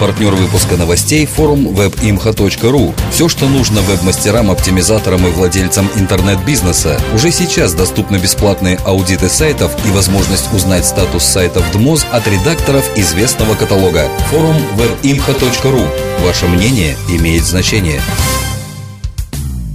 [0.00, 2.94] Партнер выпуска новостей– форум webimha.ru.
[3.10, 7.00] Все, что нужно веб-мастерам, оптимизаторам и владельцам интернет-бизнеса.
[7.14, 13.56] Уже сейчас доступны бесплатные аудиты сайтов и возможность узнать статус сайтов ДМОЗ от редакторов известного
[13.56, 14.08] каталога.
[14.30, 15.84] Форум webimha.ru.
[16.24, 18.00] Ваше мнение имеет значение.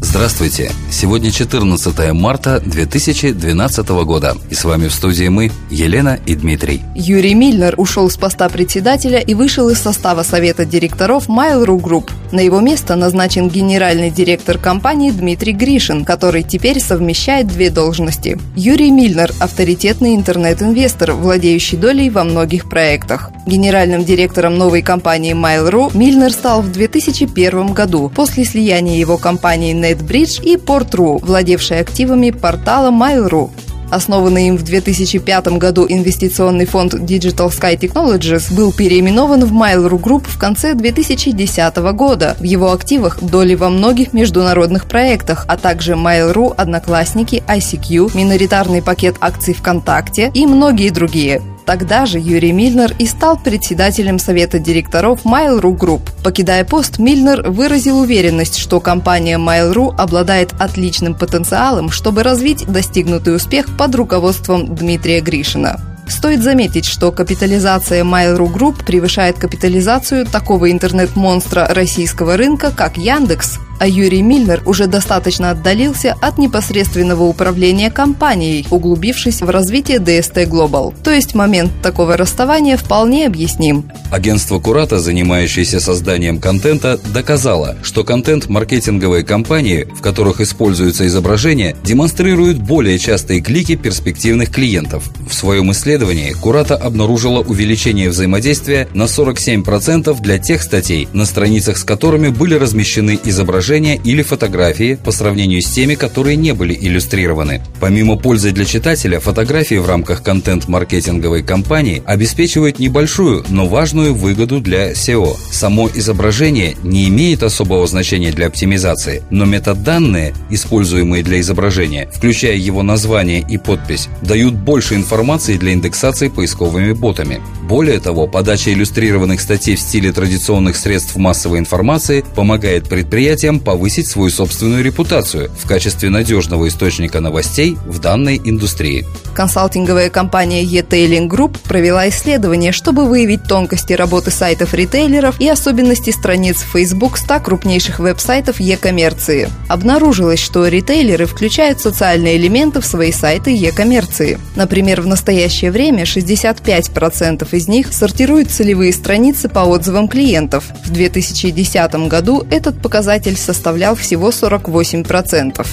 [0.00, 0.70] Здравствуйте!
[0.94, 4.36] Сегодня 14 марта 2012 года.
[4.48, 6.82] И с вами в студии мы, Елена и Дмитрий.
[6.94, 12.12] Юрий Мильнер ушел с поста председателя и вышел из состава совета директоров Mail.ru Group.
[12.30, 18.38] На его место назначен генеральный директор компании Дмитрий Гришин, который теперь совмещает две должности.
[18.54, 23.32] Юрий Мильнер– авторитетный интернет-инвестор, владеющий долей во многих проектах.
[23.46, 30.42] Генеральным директором новой компании Mail.ru Мильнер стал в 2001 году после слияния его компании NetBridge
[30.42, 33.50] и Port.ru, владевшей активами портала Mail.ru.
[33.90, 40.24] Основанный им в 2005 году инвестиционный фонд Digital Sky Technologies был переименован в Mail.ru Group
[40.26, 42.36] в конце 2010 года.
[42.40, 49.16] В его активах доли во многих международных проектах, а также Mail.ru, Одноклассники, ICQ, миноритарный пакет
[49.20, 51.42] акций ВКонтакте и многие другие.
[51.66, 56.02] Тогда же Юрий Мильнер и стал председателем совета директоров Mail.ru Group.
[56.22, 63.74] Покидая пост, Мильнер выразил уверенность, что компания Mail.ru обладает отличным потенциалом, чтобы развить достигнутый успех
[63.78, 65.80] под руководством Дмитрия Гришина.
[66.06, 73.86] Стоит заметить, что капитализация Mail.ru Group превышает капитализацию такого интернет-монстра российского рынка, как Яндекс, а
[73.86, 80.94] Юрий Мильнер уже достаточно отдалился от непосредственного управления компанией, углубившись в развитие DST Global.
[81.02, 83.90] То есть момент такого расставания вполне объясним.
[84.10, 92.98] Агентство Курата, занимающееся созданием контента, доказало, что контент-маркетинговые компании, в которых используются изображения, демонстрируют более
[92.98, 95.10] частые клики перспективных клиентов.
[95.28, 101.84] В своем исследовании Курата обнаружила увеличение взаимодействия на 47% для тех статей, на страницах с
[101.84, 107.62] которыми были размещены изображения изображения или фотографии по сравнению с теми, которые не были иллюстрированы.
[107.80, 114.92] Помимо пользы для читателя, фотографии в рамках контент-маркетинговой кампании обеспечивают небольшую, но важную выгоду для
[114.92, 115.36] SEO.
[115.50, 122.82] Само изображение не имеет особого значения для оптимизации, но метаданные, используемые для изображения, включая его
[122.82, 127.40] название и подпись, дают больше информации для индексации поисковыми ботами.
[127.62, 134.06] Более того, подача иллюстрированных статей в стиле традиционных средств массовой информации помогает предприятиям предприятиям повысить
[134.06, 139.06] свою собственную репутацию в качестве надежного источника новостей в данной индустрии.
[139.34, 146.60] Консалтинговая компания E-Tailing Group провела исследование, чтобы выявить тонкости работы сайтов ритейлеров и особенности страниц
[146.60, 149.48] Facebook 100 крупнейших веб-сайтов e-коммерции.
[149.68, 154.38] Обнаружилось, что ритейлеры включают социальные элементы в свои сайты e-коммерции.
[154.56, 160.64] Например, в настоящее время 65% из них сортируют целевые страницы по отзывам клиентов.
[160.84, 165.66] В 2010 году этот показатель составлял всего 48%.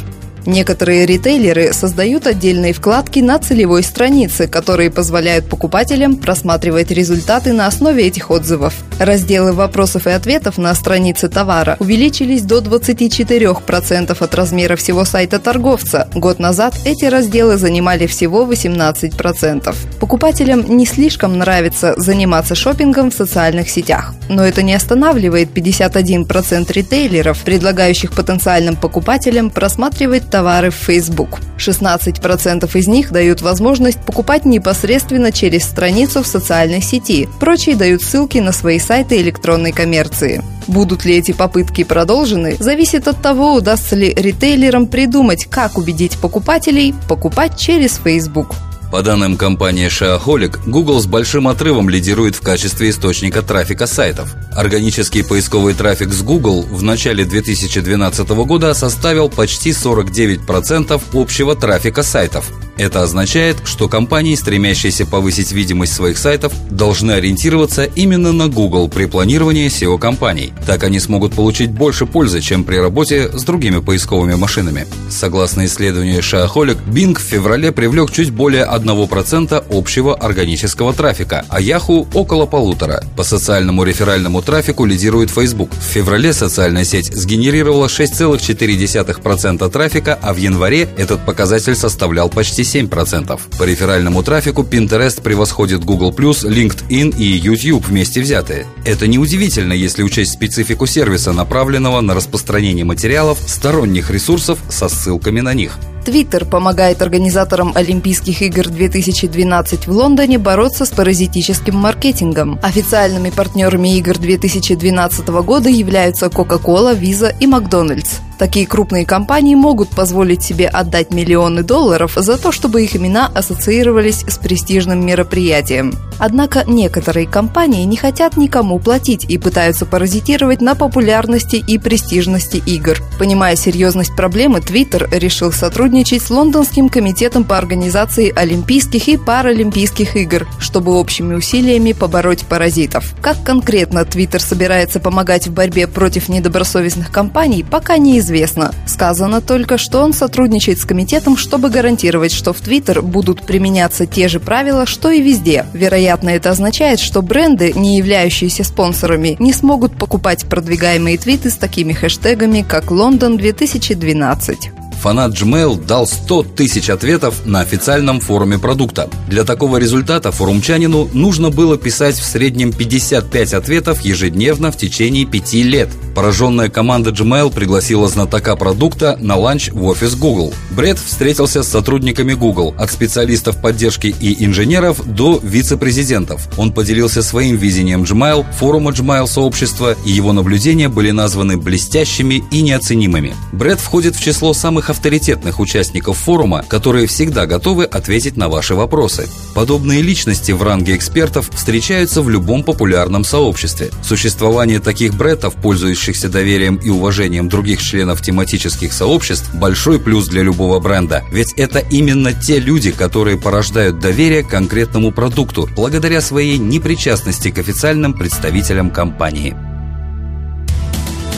[0.46, 8.08] Некоторые ритейлеры создают отдельные вкладки на целевой странице, которые позволяют покупателям просматривать результаты на основе
[8.08, 8.74] этих отзывов.
[9.00, 16.08] Разделы вопросов и ответов на странице товара увеличились до 24% от размера всего сайта торговца.
[16.14, 19.76] Год назад эти разделы занимали всего 18%.
[20.00, 24.14] Покупателям не слишком нравится заниматься шопингом в социальных сетях.
[24.30, 31.40] Но это не останавливает 51% ритейлеров, предлагающих потенциальным покупателям просматривать товары в Facebook.
[31.58, 37.30] 16% из них дают возможность покупать непосредственно через страницу в социальной сети.
[37.40, 40.42] Прочие дают ссылки на свои сайты электронной коммерции.
[40.68, 46.96] Будут ли эти попытки продолжены, зависит от того, удастся ли ритейлерам придумать, как убедить покупателей
[47.08, 48.56] покупать через Facebook.
[48.92, 54.36] По данным компании Shaaholic, Google с большим отрывом лидирует в качестве источника трафика сайтов.
[54.54, 62.52] Органический поисковый трафик с Google в начале 2012 года составил почти 49% общего трафика сайтов.
[62.82, 69.06] Это означает, что компании, стремящиеся повысить видимость своих сайтов, должны ориентироваться именно на Google при
[69.06, 70.52] планировании SEO-компаний.
[70.66, 74.88] Так они смогут получить больше пользы, чем при работе с другими поисковыми машинами.
[75.12, 82.08] Согласно исследованию Shaaholic, Bing в феврале привлек чуть более 1% общего органического трафика, а Yahoo–
[82.16, 83.04] около полутора.
[83.16, 85.70] По социальному реферальному трафику лидирует Facebook.
[85.70, 93.40] В феврале социальная сеть сгенерировала 6,4% трафика, а в январе этот показатель составлял почти 7%.
[93.58, 98.66] По реферальному трафику Pinterest превосходит Google+, LinkedIn и YouTube вместе взятые.
[98.86, 105.54] Это неудивительно, если учесть специфику сервиса, направленного на распространение материалов сторонних ресурсов со ссылками на
[105.54, 105.78] них.
[106.06, 112.60] Твиттер помогает организаторам Олимпийских игр 2012 в Лондоне бороться с паразитическим маркетингом.
[112.64, 118.20] Официальными партнерами игр 2012 года являются Coca-Cola, Visa и Макдональдс.
[118.40, 124.26] Такие крупные компании могут позволить себе отдать миллионы долларов за то, чтобы их имена ассоциировались
[124.28, 125.94] с престижным мероприятием.
[126.18, 132.98] Однако некоторые компании не хотят никому платить и пытаются паразитировать на популярности и престижности игр.
[133.20, 140.48] Понимая серьезность проблемы, Twitter решил сотрудничать с Лондонским комитетом по организации Олимпийских и Паралимпийских игр,
[140.58, 143.14] чтобы общими усилиями побороть паразитов.
[143.22, 148.72] Как конкретно Twitter собирается помогать в борьбе против недобросовестных компаний, пока неизвестно.
[148.88, 154.30] Сказано только, что он сотрудничает с комитетом, чтобы гарантировать, что в Твиттер будут применяться те
[154.30, 155.66] же правила, что и везде.
[155.74, 161.92] Вероятно, это означает, что бренды, не являющиеся спонсорами, не смогут покупать продвигаемые твиты с такими
[161.92, 169.10] хэштегами, как «Лондон 2012» фанат Gmail дал 100 тысяч ответов на официальном форуме продукта.
[169.28, 175.54] Для такого результата форумчанину нужно было писать в среднем 55 ответов ежедневно в течение 5
[175.54, 175.90] лет.
[176.16, 180.54] Пораженная команда Gmail пригласила знатока продукта на ланч в офис Google.
[180.72, 186.48] Бред встретился с сотрудниками Google, от специалистов поддержки и инженеров до вице-президентов.
[186.58, 192.62] Он поделился своим видением Gmail, форума Gmail сообщества, и его наблюдения были названы блестящими и
[192.62, 193.34] неоценимыми.
[193.54, 199.30] Бред входит в число самых авторитетных участников форума, которые всегда готовы ответить на ваши вопросы.
[199.56, 203.92] Подобные личности в ранге экспертов встречаются в любом популярном сообществе.
[204.04, 205.56] Существование таких бретов,
[206.02, 211.24] пользующихся доверием и уважением других членов тематических сообществ, большой плюс для любого бренда.
[211.32, 217.60] Ведь это именно те люди, которые порождают доверие к конкретному продукту, благодаря своей непричастности к
[217.60, 219.56] официальным представителям компании.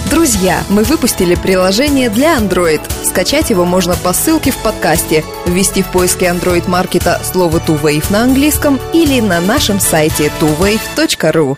[0.10, 2.82] Друзья, мы выпустили приложение для Android.
[3.04, 8.24] Скачать его можно по ссылке в подкасте, ввести в поиске Android маркета слово TuWave на
[8.24, 11.58] английском или на нашем сайте tuwave.ru.